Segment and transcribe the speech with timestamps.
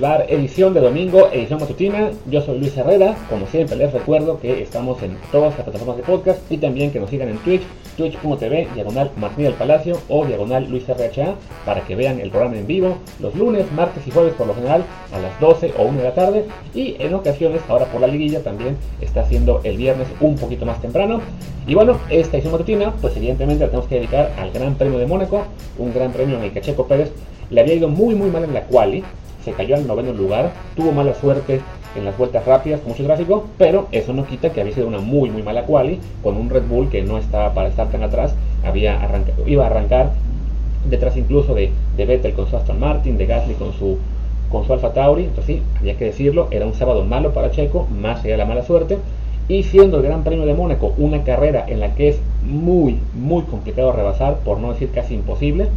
[0.00, 2.10] Bar, edición de domingo, edición matutina.
[2.30, 3.16] Yo soy Luis Herrera.
[3.30, 7.00] Como siempre, les recuerdo que estamos en todas las plataformas de podcast y también que
[7.00, 7.62] nos sigan en Twitch,
[7.96, 11.34] twitch.tv, diagonal Martín del Palacio o diagonal Luis RHA
[11.64, 14.84] para que vean el programa en vivo los lunes, martes y jueves por lo general
[15.12, 16.44] a las 12 o 1 de la tarde.
[16.74, 20.80] Y en ocasiones, ahora por la liguilla, también está haciendo el viernes un poquito más
[20.80, 21.20] temprano.
[21.66, 25.06] Y bueno, esta edición matutina, pues evidentemente la tenemos que dedicar al Gran Premio de
[25.06, 25.44] Mónaco,
[25.78, 27.12] un gran premio en el que Checo Pérez
[27.50, 29.04] le había ido muy muy mal en la quali,
[29.46, 31.60] se cayó al noveno lugar, tuvo mala suerte
[31.96, 35.30] en las vueltas rápidas mucho tráfico, pero eso no quita que había sido una muy
[35.30, 38.98] muy mala quali con un Red Bull que no estaba para estar tan atrás, había
[39.46, 40.10] iba a arrancar
[40.90, 43.98] detrás incluso de, de Vettel con su Aston Martin, de Gasly con su
[44.50, 47.86] con su Alfa Tauri, entonces sí, había que decirlo, era un sábado malo para Checo,
[48.00, 48.98] más allá la mala suerte,
[49.48, 53.42] y siendo el Gran Premio de Mónaco una carrera en la que es muy, muy
[53.42, 55.68] complicado rebasar, por no decir casi imposible,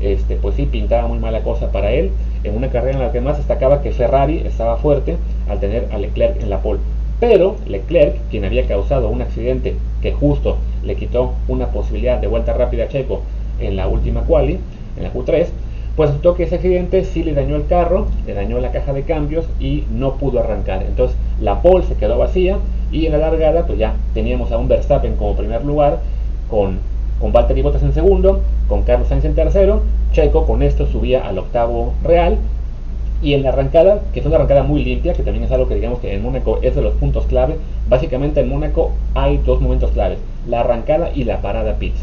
[0.00, 2.10] este, pues sí pintaba muy mala cosa para él,
[2.42, 5.16] en una carrera en la que más destacaba que Ferrari estaba fuerte
[5.48, 6.80] al tener a Leclerc en la pole.
[7.20, 12.52] Pero Leclerc, quien había causado un accidente que justo le quitó una posibilidad de vuelta
[12.52, 13.22] rápida a Checo
[13.60, 14.58] en la última quali,
[14.96, 15.46] en la Q3,
[15.96, 19.04] pues resultó que ese accidente sí le dañó el carro, le dañó la caja de
[19.04, 20.82] cambios y no pudo arrancar.
[20.82, 22.58] Entonces la pole se quedó vacía
[22.90, 26.00] y en la largada pues ya teníamos a un Verstappen como primer lugar
[26.50, 26.78] con,
[27.24, 29.80] con Valtteri Bottas en segundo, con Carlos Sainz en tercero,
[30.12, 32.36] Checo con esto subía al octavo real
[33.22, 35.74] y en la arrancada, que es una arrancada muy limpia, que también es algo que
[35.74, 37.56] digamos que en Mónaco es de los puntos clave,
[37.88, 41.98] básicamente en Mónaco hay dos momentos claves, la arrancada y la parada pits.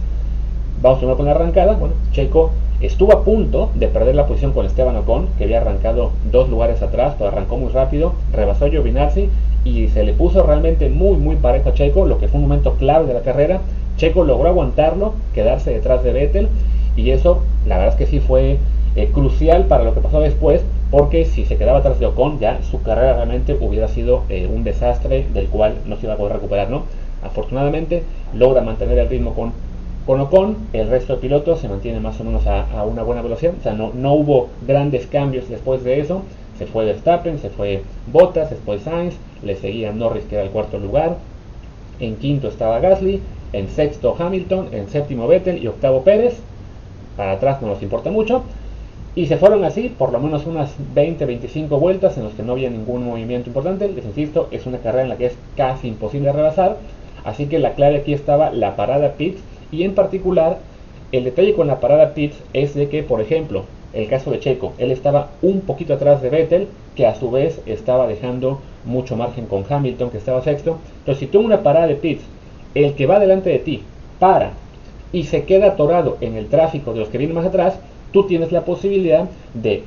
[0.82, 4.66] Vamos primero con la arrancada, bueno, Checo estuvo a punto de perder la posición con
[4.66, 9.30] Esteban Ocon, que había arrancado dos lugares atrás, pero arrancó muy rápido, rebasó a Giovinazzi
[9.66, 12.74] y se le puso realmente muy muy parejo a Checo, lo que fue un momento
[12.74, 13.62] clave de la carrera.
[14.02, 16.48] Checo logró aguantarlo, quedarse detrás de Vettel
[16.96, 18.58] y eso la verdad es que sí fue
[18.96, 22.64] eh, crucial para lo que pasó después, porque si se quedaba atrás de Ocon ya
[22.64, 26.34] su carrera realmente hubiera sido eh, un desastre del cual no se iba a poder
[26.34, 26.86] recuperar, ¿no?
[27.24, 28.02] Afortunadamente
[28.34, 29.52] logra mantener el ritmo con,
[30.08, 33.54] con Ocon, el resto de pilotos se mantiene más o menos a, una buena velocidad,
[33.60, 36.24] o sea, no, no hubo grandes cambios después de eso,
[36.58, 39.14] se fue Verstappen, se fue Bottas, después Sainz,
[39.44, 41.18] le seguía Norris que era el cuarto lugar,
[42.00, 43.22] en quinto estaba Gasly,
[43.54, 46.36] en sexto Hamilton, en séptimo Vettel y octavo Pérez,
[47.18, 48.44] para atrás no nos importa mucho,
[49.14, 52.70] y se fueron así por lo menos unas 20-25 vueltas en las que no había
[52.70, 56.78] ningún movimiento importante, les insisto, es una carrera en la que es casi imposible rebasar,
[57.26, 59.42] así que la clave aquí estaba la parada pits,
[59.72, 60.60] y en particular
[61.12, 64.72] el detalle con la parada pits es de que, por ejemplo, el caso de Checo,
[64.78, 69.46] él estaba un poquito atrás de Vettel, que a su vez estaba dejando mucho margen
[69.46, 70.78] con Hamilton, que estaba sexto.
[71.00, 72.24] Entonces, si tú una parada de pits,
[72.76, 73.84] el que va delante de ti
[74.20, 74.54] para
[75.12, 77.80] y se queda atorado en el tráfico de los que vienen más atrás,
[78.12, 79.84] tú tienes la posibilidad de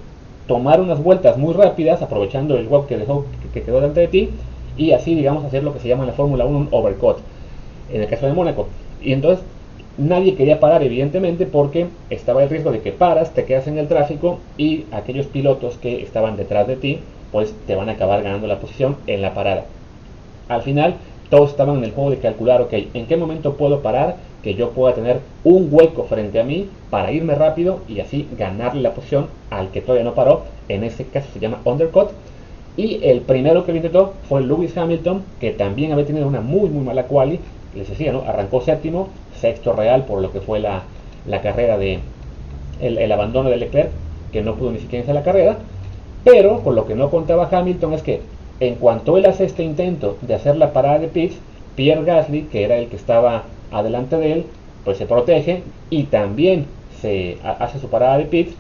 [0.47, 4.31] tomar unas vueltas muy rápidas, aprovechando el web que, dejó, que quedó delante de ti,
[4.77, 7.19] y así, digamos, hacer lo que se llama en la Fórmula 1 un overcut,
[7.93, 8.67] en el caso de Mónaco.
[9.03, 9.45] Y entonces,
[9.97, 13.89] nadie quería parar, evidentemente, porque estaba el riesgo de que paras, te quedas en el
[13.89, 16.99] tráfico y aquellos pilotos que estaban detrás de ti,
[17.33, 19.65] pues te van a acabar ganando la posición en la parada.
[20.49, 20.97] Al final,
[21.31, 24.17] todos estaban en el juego de calcular, ok, ¿en qué momento puedo parar?
[24.43, 28.83] Que yo pueda tener un hueco frente a mí para irme rápido y así ganarle
[28.83, 30.43] la posición al que todavía no paró.
[30.69, 32.11] En este caso se llama undercut.
[32.77, 36.69] Y el primero que lo intentó fue Lewis Hamilton, que también había tenido una muy
[36.69, 37.41] muy mala quali.
[37.75, 38.23] Les decía, ¿no?
[38.23, 39.09] Arrancó séptimo,
[39.41, 40.83] sexto real por lo que fue la,
[41.27, 42.01] la carrera de
[42.81, 43.91] el, el, abandono de Leclerc,
[44.33, 45.57] que no pudo ni siquiera iniciar la carrera.
[46.25, 48.21] Pero con lo que no contaba Hamilton es que
[48.61, 51.37] en cuanto él hace este intento de hacer la parada de pits,
[51.75, 54.45] Pierre Gasly, que era el que estaba adelante de él,
[54.85, 56.67] pues se protege y también
[57.01, 58.55] se hace su parada de pits,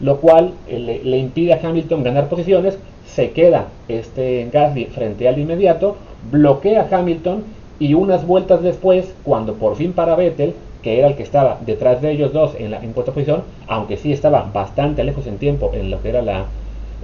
[0.00, 5.38] lo cual eh, le, impide a Hamilton ganar posiciones, se queda este Gasly frente al
[5.38, 5.96] inmediato,
[6.30, 7.44] bloquea a Hamilton
[7.78, 12.02] y unas vueltas después, cuando por fin para Vettel, que era el que estaba detrás
[12.02, 15.70] de ellos dos en la en cuarta posición, aunque sí estaba bastante lejos en tiempo
[15.74, 16.46] en lo que era la,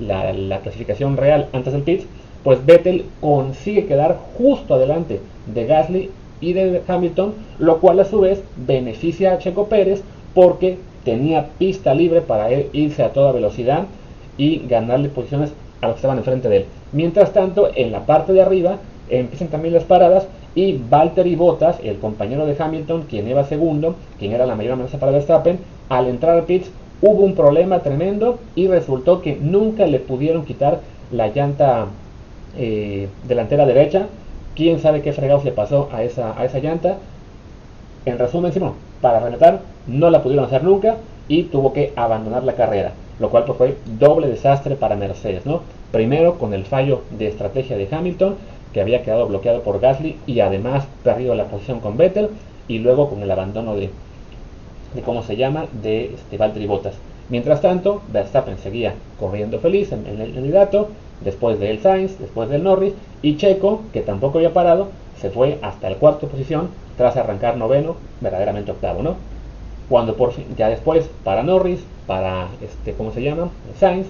[0.01, 2.07] la, la clasificación real antes del pits,
[2.43, 5.21] pues Vettel consigue quedar justo adelante
[5.53, 6.11] de Gasly
[6.41, 10.03] y de Hamilton, lo cual a su vez beneficia a Checo Pérez
[10.35, 13.85] porque tenía pista libre para irse a toda velocidad
[14.39, 16.65] y ganarle posiciones a los que estaban enfrente de él.
[16.93, 18.79] Mientras tanto, en la parte de arriba
[19.09, 24.33] empiezan también las paradas y Valtteri Bottas, el compañero de Hamilton, quien iba segundo, quien
[24.33, 25.59] era la mayor amenaza para Verstappen,
[25.89, 26.71] al entrar al pits
[27.03, 30.81] hubo un problema tremendo y resultó que nunca le pudieron quitar
[31.13, 31.87] la llanta
[32.57, 34.07] eh, delantera derecha.
[34.55, 36.99] Quién sabe qué fregados le pasó a esa, a esa llanta.
[38.05, 38.53] En resumen,
[39.01, 40.97] para rematar, no la pudieron hacer nunca
[41.29, 42.93] y tuvo que abandonar la carrera.
[43.19, 45.61] lo cual pues, fue doble desastre para Mercedes, ¿no?
[45.93, 48.37] Primero con el fallo de estrategia de Hamilton,
[48.73, 52.31] que había quedado bloqueado por Gasly y además perdido la posición con Vettel,
[52.69, 53.91] y luego con el abandono de,
[54.95, 56.95] de cómo se llama, de este, Valtteri Bottas.
[57.31, 60.89] Mientras tanto, Verstappen seguía corriendo feliz en, el candidato,
[61.21, 62.93] después del Sainz, después del Norris,
[63.23, 64.89] y Checo, que tampoco había parado,
[65.21, 69.15] se fue hasta la cuarta posición tras arrancar noveno, verdaderamente octavo, ¿no?
[69.89, 73.51] Cuando por fin, ya después, para Norris, para, este, ¿cómo se llama?
[73.79, 74.09] Sainz,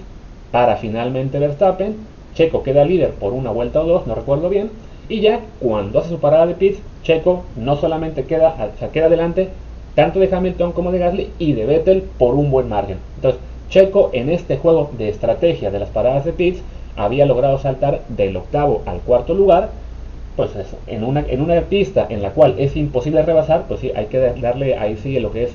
[0.51, 1.97] para finalmente Verstappen,
[2.33, 4.71] Checo queda líder por una vuelta o dos, no recuerdo bien,
[5.09, 9.49] y ya cuando hace su parada de pits, Checo no solamente queda, o queda adelante
[9.95, 12.97] tanto de Hamilton como de Gasly y de Vettel por un buen margen.
[13.15, 16.61] Entonces, Checo en este juego de estrategia de las paradas de pits
[16.97, 19.69] había logrado saltar del octavo al cuarto lugar.
[20.35, 23.91] Pues eso, en una, en una pista en la cual es imposible rebasar, pues sí,
[23.95, 25.51] hay que darle ahí sí lo que es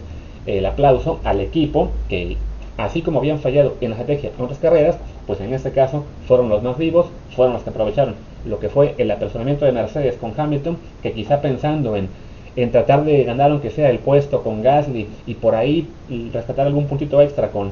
[0.47, 2.37] el aplauso al equipo que
[2.79, 4.97] así como habían fallado en la estrategia en otras carreras,
[5.27, 8.15] pues en este caso fueron los más vivos, fueron los que aprovecharon
[8.47, 12.09] lo que fue el apersonamiento de Mercedes con Hamilton, que quizá pensando en,
[12.57, 15.89] en tratar de ganar aunque sea el puesto con Gasly y por ahí
[16.33, 17.71] rescatar algún puntito extra con,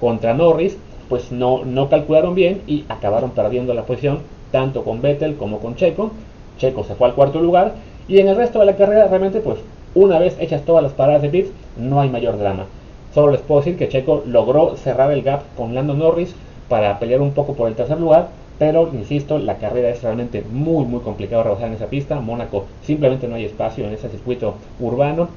[0.00, 0.76] contra Norris,
[1.08, 4.18] pues no, no calcularon bien y acabaron perdiendo la posición
[4.50, 6.10] tanto con Vettel como con Checo.
[6.58, 7.74] Checo se fue al cuarto lugar
[8.08, 9.58] y en el resto de la carrera realmente pues
[9.94, 12.66] una vez hechas todas las paradas de pits no hay mayor drama.
[13.14, 16.34] Solo les puedo decir que Checo logró cerrar el gap con Lando Norris
[16.68, 18.28] para pelear un poco por el tercer lugar,
[18.58, 22.20] pero insisto, la carrera es realmente muy muy complicado rebasar en esa pista.
[22.20, 25.28] Mónaco simplemente no hay espacio en ese circuito urbano,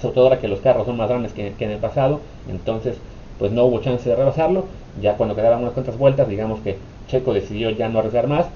[0.00, 2.96] sobre todo ahora que los carros son más grandes que, en el pasado, entonces
[3.38, 4.64] pues no hubo chance de rebasarlo.
[5.00, 6.76] Ya cuando quedaban unas cuantas vueltas, digamos que
[7.08, 8.46] Checo decidió ya no arriesgar más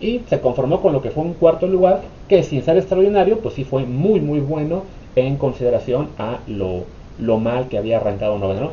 [0.00, 3.54] y se conformó con lo que fue un cuarto lugar que sin ser extraordinario, pues
[3.54, 4.82] sí fue muy muy bueno
[5.16, 6.84] en consideración a lo
[7.16, 8.72] lo mal que había arrancado noveno.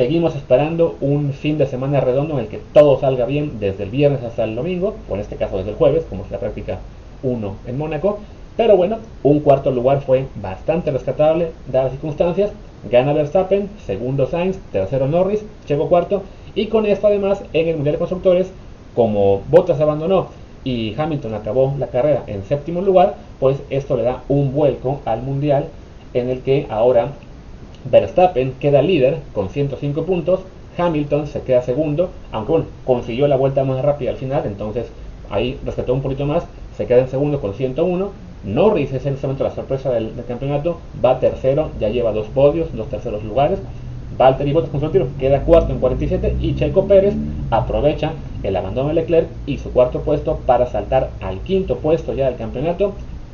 [0.00, 3.90] Seguimos esperando un fin de semana redondo en el que todo salga bien desde el
[3.90, 6.78] viernes hasta el domingo, o en este caso desde el jueves, como es la práctica
[7.22, 8.18] 1 en Mónaco.
[8.56, 12.50] Pero bueno, un cuarto lugar fue bastante rescatable, dadas las circunstancias.
[12.90, 16.22] Gana Verstappen, segundo Sainz, tercero Norris, Checo cuarto.
[16.54, 18.50] Y con esto además en el Mundial de Constructores,
[18.94, 20.28] como Bottas abandonó
[20.64, 25.20] y Hamilton acabó la carrera en séptimo lugar, pues esto le da un vuelco al
[25.20, 25.66] Mundial
[26.14, 27.12] en el que ahora
[27.84, 30.40] Verstappen queda líder con 105 puntos,
[30.76, 34.86] Hamilton se queda segundo, aunque consiguió la vuelta más rápida al final, entonces
[35.30, 36.44] ahí rescató un poquito más,
[36.76, 38.10] se queda en segundo con 101.
[38.42, 42.74] Norris es en este momento la sorpresa del, campeonato, va tercero, ya lleva dos podios,
[42.74, 43.58] dos terceros lugares.
[44.16, 47.14] Valtteri Bottas con su tiro queda cuarto en 47 y Checo Pérez
[47.50, 48.12] aprovecha
[48.42, 52.36] el abandono de Leclerc y su cuarto puesto para saltar al quinto puesto ya del
[52.36, 52.92] campeonato,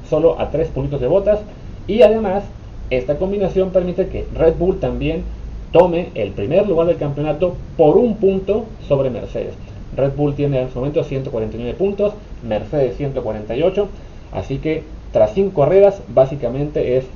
[0.09, 1.41] solo a tres puntos de botas
[1.87, 2.45] y además
[2.91, 5.25] esta combinación permite que Red Bull también
[5.73, 9.55] tome el primer lugar del campeonato por un punto sobre Mercedes.
[9.97, 12.13] Red Bull tiene en su momento 149 puntos,
[12.47, 13.89] Mercedes 148,
[14.33, 17.07] así que tras cinco carreras básicamente es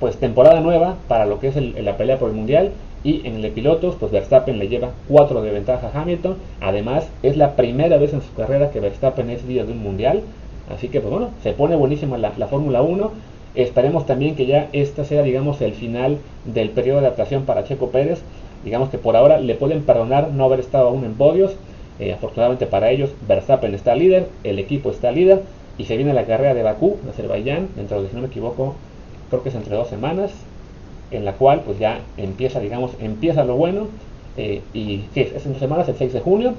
[0.00, 2.72] pues temporada nueva para lo que es la pelea por el mundial.
[3.04, 7.08] Y en el de pilotos pues Verstappen le lleva 4 de ventaja a Hamilton, además
[7.24, 10.22] es la primera vez en su carrera que Verstappen es líder de un mundial,
[10.72, 13.10] así que pues bueno, se pone buenísima la, la Fórmula 1,
[13.54, 17.90] Esperemos también que ya este sea, digamos, el final del periodo de adaptación para Checo
[17.90, 18.20] Pérez.
[18.64, 21.54] Digamos que por ahora le pueden perdonar no haber estado aún en podios.
[21.98, 25.42] Eh, afortunadamente para ellos, Verstappen está líder, el equipo está líder
[25.76, 28.74] y se viene la carrera de Bakú, de Azerbaiyán, dentro de, si no me equivoco,
[29.28, 30.32] creo que es entre dos semanas,
[31.10, 33.88] en la cual pues ya empieza, digamos, empieza lo bueno.
[34.38, 36.54] Eh, y sí, es en dos semanas, el 6 de junio,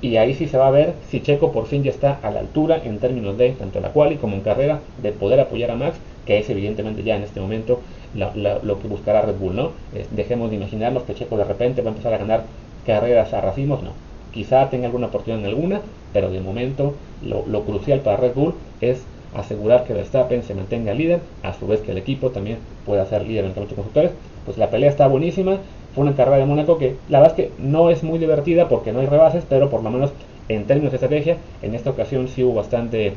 [0.00, 2.40] y ahí sí se va a ver si Checo por fin ya está a la
[2.40, 5.76] altura en términos de tanto en la quali como en carrera de poder apoyar a
[5.76, 5.96] Max,
[6.30, 7.80] que es evidentemente ya en este momento
[8.14, 9.72] lo que buscará Red Bull, ¿no?
[10.12, 12.44] dejemos de imaginarnos que Checo de repente va a empezar a ganar
[12.86, 13.90] carreras a racimos, no.
[14.32, 15.80] Quizá tenga alguna oportunidad en alguna,
[16.12, 16.94] pero de momento
[17.26, 19.02] lo, crucial para Red Bull es
[19.34, 23.26] asegurar que Verstappen se mantenga líder, a su vez que el equipo también pueda ser
[23.26, 24.12] líder en el de constructores.
[24.44, 25.58] Pues la pelea está buenísima,
[25.96, 28.92] fue una carrera de Mónaco que la verdad es que no es muy divertida porque
[28.92, 30.12] no hay rebases, pero por lo menos
[30.48, 33.14] en términos de estrategia, en esta ocasión sí hubo bastante,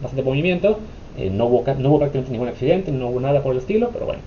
[0.00, 0.78] bastante movimiento,
[1.18, 4.06] eh, no, hubo, no hubo prácticamente ningún accidente, no hubo nada por el estilo, pero
[4.06, 4.20] bueno,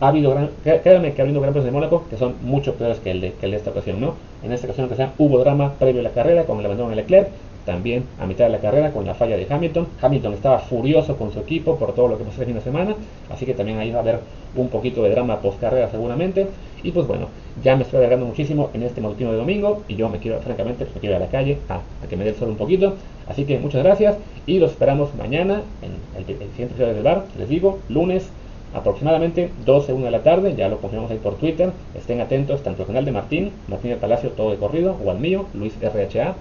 [0.00, 3.10] ha habido gran, créanme que ha habido gran de Mónaco que son mucho peores que
[3.10, 4.14] el, de, que el de esta ocasión, ¿no?
[4.42, 6.96] En esta ocasión que sea, hubo drama previo a la carrera con el abandono de
[6.96, 7.28] Leclerc,
[7.64, 9.86] también a mitad de la carrera con la falla de Hamilton.
[10.00, 12.94] Hamilton estaba furioso con su equipo por todo lo que pasó el fin de semana,
[13.30, 14.20] así que también ahí va a haber
[14.56, 16.46] un poquito de drama post carrera seguramente.
[16.82, 17.28] Y pues bueno,
[17.62, 20.86] ya me estoy alargando muchísimo en este matutino de domingo y yo me quiero, francamente,
[20.94, 22.94] me quiero ir a la calle a, que me dé el sol un poquito.
[23.28, 24.16] Así que muchas gracias
[24.46, 28.28] y los esperamos mañana en el, siguiente episodio del bar, les digo, lunes
[28.74, 32.82] aproximadamente 12, 1 de la tarde, ya lo confirmamos ahí por Twitter, estén atentos tanto
[32.82, 36.34] al canal de Martín, Martín del Palacio todo de corrido, o al mío, Luis RHA,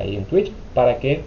[0.00, 1.22] ahí en Twitch, para que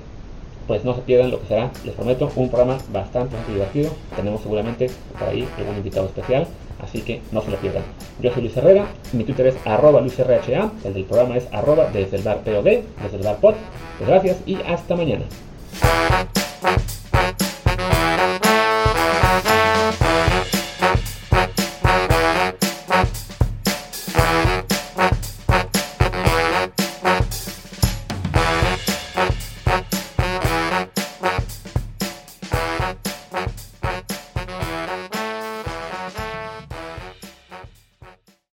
[0.68, 3.92] pues no se pierdan lo que será, les prometo, un programa bastante, divertido.
[4.16, 6.48] Tenemos seguramente por ahí algún invitado especial,
[6.82, 7.84] así que no se lo pierdan.
[8.22, 12.18] Yo soy Luis Herrera, mi Twitter es arroba LuisRHA, el del programa es arroba desde
[12.18, 13.56] el bar POD, desde el bar pod.
[13.98, 15.26] Pues gracias y hasta mañana.